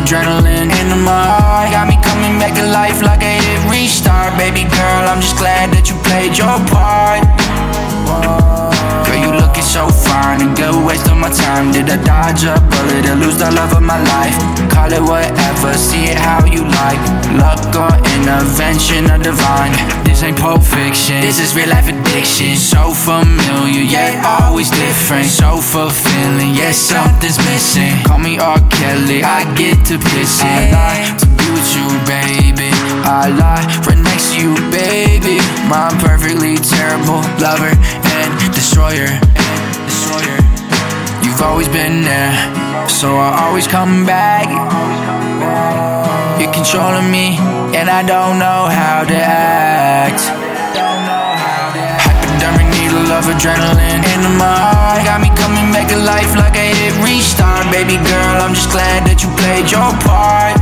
adrenaline 0.00 0.70
into 0.80 0.96
my 0.96 1.24
heart. 1.26 1.70
Got 1.70 1.88
me 1.88 1.96
coming 2.02 2.38
back 2.38 2.54
to 2.54 2.66
life 2.66 3.02
like 3.02 3.22
a 3.22 3.34
hit 3.38 3.60
restart. 3.70 4.36
Baby 4.38 4.64
girl, 4.64 5.02
I'm 5.06 5.20
just 5.20 5.36
glad 5.36 5.70
that 5.74 5.90
you 5.90 5.96
played 6.06 6.38
your 6.38 6.58
part. 6.70 7.22
Girl, 9.06 9.18
you 9.18 9.30
looking 9.34 9.66
so 9.66 9.88
fine, 9.88 10.40
a 10.42 10.48
good 10.54 10.74
waste 10.86 11.06
of 11.08 11.16
my 11.16 11.30
time. 11.30 11.72
Did 11.72 11.90
I 11.90 11.98
dodge 12.02 12.44
a 12.44 12.58
bullet 12.58 13.06
or 13.06 13.16
lose 13.16 13.38
the 13.38 13.50
love 13.50 13.72
of 13.74 13.82
my 13.82 13.98
life? 13.98 14.36
Call 14.70 14.90
it 14.92 15.02
whatever, 15.02 15.49
see 15.76 16.08
it 16.08 16.16
how 16.16 16.44
you 16.46 16.64
like. 16.64 17.00
Luck 17.36 17.60
or 17.76 17.92
intervention 18.16 19.10
or 19.10 19.18
divine. 19.18 19.72
This 20.04 20.22
ain't 20.22 20.38
Pulp 20.38 20.62
Fiction, 20.62 21.20
this 21.20 21.38
is 21.38 21.54
real 21.54 21.68
life 21.68 21.88
addiction. 21.88 22.56
So 22.56 22.92
familiar, 22.92 23.84
yet 23.84 24.24
always 24.24 24.70
different. 24.70 25.26
So 25.26 25.60
fulfilling, 25.60 26.54
yet 26.54 26.74
something's 26.74 27.38
missing. 27.38 27.92
Call 28.04 28.18
me 28.18 28.38
R. 28.38 28.58
Kelly, 28.70 29.22
I 29.22 29.44
get 29.54 29.76
to 29.86 29.98
pissing. 29.98 30.44
I 30.44 30.72
lie 30.72 31.16
to 31.18 31.26
be 31.26 31.46
with 31.52 31.70
you, 31.76 31.88
baby. 32.08 32.70
I 33.04 33.28
lie 33.28 33.64
right 33.86 33.98
next 33.98 34.34
to 34.34 34.40
you, 34.40 34.54
baby. 34.70 35.38
My 35.68 35.92
perfectly 36.00 36.56
terrible 36.56 37.20
lover 37.38 37.72
and 37.72 38.30
destroyer. 38.52 39.08
And 39.08 39.62
destroyer. 39.86 40.38
You've 41.22 41.40
always 41.40 41.68
been 41.68 42.02
there, 42.02 42.32
so 42.88 43.16
I 43.16 43.46
always 43.46 43.68
come 43.68 44.04
back. 44.04 44.48
You're 46.40 46.52
controlling 46.52 47.10
me, 47.10 47.36
and 47.76 47.90
I 47.90 48.02
don't 48.02 48.38
know 48.38 48.68
how 48.68 49.04
to 49.04 49.16
act. 49.16 50.22
Hypodermic 52.00 52.68
needle 52.72 53.12
of 53.12 53.28
adrenaline 53.28 54.04
into 54.12 54.30
my 54.40 54.48
heart. 54.48 55.04
Got 55.04 55.20
me 55.20 55.28
coming 55.36 55.68
back 55.72 55.88
to 55.92 55.98
life 56.00 56.32
like 56.36 56.56
a 56.56 56.66
hit 56.72 56.94
restart. 57.04 57.68
Baby 57.72 57.96
girl, 58.00 58.36
I'm 58.40 58.54
just 58.54 58.70
glad 58.72 59.04
that 59.04 59.20
you 59.22 59.28
played 59.36 59.68
your 59.68 59.90
part. 60.00 60.56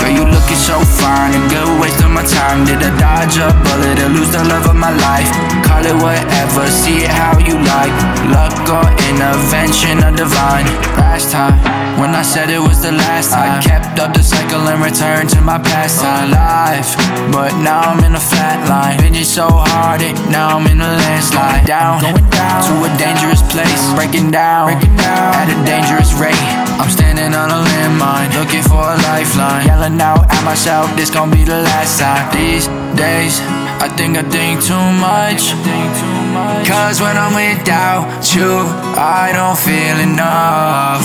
Girl, 0.00 0.12
you 0.12 0.24
looking 0.24 0.56
so 0.56 0.80
fine, 0.80 1.36
a 1.36 1.40
good 1.52 1.68
waste 1.80 2.00
of 2.00 2.10
my 2.10 2.24
time. 2.24 2.64
Did 2.64 2.80
I 2.80 2.90
dodge 2.96 3.36
a 3.36 3.52
bullet 3.64 4.00
or 4.00 4.08
lose 4.08 4.32
the 4.32 4.42
love 4.48 4.66
of 4.66 4.76
my 4.76 4.90
life? 4.90 5.49
Call 5.80 5.96
it 5.96 6.02
whatever, 6.04 6.68
see 6.68 7.08
it 7.08 7.08
how 7.08 7.32
you 7.40 7.56
like. 7.56 7.96
Luck 8.28 8.52
or 8.68 8.84
intervention 9.08 10.04
or 10.04 10.12
divine. 10.12 10.68
Last 11.00 11.32
time, 11.32 11.56
when 11.96 12.12
I 12.12 12.20
said 12.20 12.50
it 12.50 12.60
was 12.60 12.82
the 12.82 12.92
last 12.92 13.32
time, 13.32 13.56
I 13.56 13.62
kept 13.64 13.98
up 13.98 14.12
the 14.12 14.20
cycle 14.20 14.60
and 14.68 14.84
returned 14.84 15.30
to 15.30 15.40
my 15.40 15.56
past 15.56 16.04
time 16.04 16.32
life. 16.36 16.92
But 17.32 17.56
now 17.64 17.80
I'm 17.80 18.04
in 18.04 18.12
a 18.12 18.20
flat 18.20 18.60
line, 18.68 19.00
binging 19.00 19.24
so 19.24 19.48
hard, 19.48 20.02
it 20.02 20.12
now 20.28 20.60
I'm 20.60 20.68
in 20.68 20.84
a 20.84 20.92
landslide. 21.00 21.64
Down, 21.64 22.04
going 22.04 22.28
down 22.28 22.60
to 22.68 22.74
a 22.84 22.90
dangerous 23.00 23.40
place, 23.48 23.80
breaking 23.96 24.30
down, 24.30 24.76
breaking 24.76 25.00
down 25.00 25.32
at 25.32 25.48
a 25.48 25.56
dangerous 25.64 26.12
rate. 26.20 26.44
I'm 26.76 26.92
standing 26.92 27.32
on 27.32 27.48
a 27.48 27.56
landmine, 27.56 28.28
looking 28.36 28.60
for 28.68 28.84
a 28.84 29.00
lifeline. 29.08 29.64
Yelling 29.64 29.96
out 29.96 30.28
at 30.28 30.44
myself, 30.44 30.92
this 30.92 31.08
gon' 31.08 31.30
be 31.32 31.40
the 31.40 31.64
last 31.64 31.96
time. 31.96 32.28
These 32.36 32.68
days, 33.00 33.40
I 33.80 33.88
think 33.88 34.12
I 34.20 34.24
think 34.28 34.60
too 34.60 34.76
much. 35.00 35.56
Cause 36.68 37.00
when 37.00 37.16
I'm 37.16 37.32
without 37.32 38.12
you, 38.36 38.68
I 38.92 39.32
don't 39.32 39.56
feel 39.56 39.96
enough. 40.04 41.00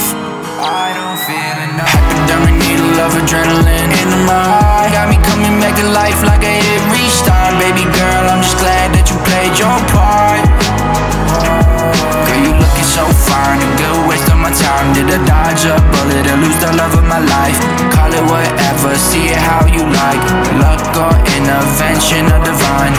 I 0.60 0.92
don't 0.92 1.16
feel 1.24 1.58
enough. 1.72 1.88
Hypodermic 1.88 2.60
needle 2.60 3.00
of 3.00 3.16
adrenaline 3.16 3.92
into 3.96 4.20
my 4.28 4.44
heart. 4.44 4.92
Got 4.92 5.08
me 5.08 5.16
coming 5.24 5.56
back 5.64 5.80
to 5.80 5.88
life 5.88 6.20
like 6.28 6.44
a 6.44 6.52
hit 6.52 6.84
restart. 6.92 7.56
Baby 7.64 7.88
girl, 7.96 8.24
I'm 8.28 8.44
just 8.44 8.60
glad 8.60 8.92
that 8.92 9.08
you 9.08 9.16
played 9.24 9.56
your 9.56 9.80
part. 9.96 10.44
Girl, 12.28 12.42
you 12.44 12.52
looking 12.60 12.90
so 12.92 13.08
fine, 13.08 13.64
a 13.64 13.70
good 13.80 13.95
time. 14.60 14.94
Did 14.94 15.10
I 15.12 15.20
dodge 15.26 15.66
a 15.66 15.76
bullet 15.92 16.26
or 16.28 16.38
lose 16.44 16.60
the 16.60 16.72
love 16.76 16.96
of 16.96 17.06
my 17.06 17.20
life? 17.20 17.60
Call 17.92 18.12
it 18.12 18.26
whatever, 18.26 18.96
see 18.96 19.28
it 19.32 19.40
how 19.40 19.66
you 19.68 19.84
like. 19.84 20.24
Luck 20.62 20.84
or 20.96 21.16
intervention 21.36 22.26
or 22.32 22.42
divine. 22.44 22.96